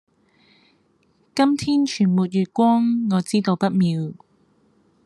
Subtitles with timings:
[1.35, 4.11] 今天全沒月光，我知道不妙。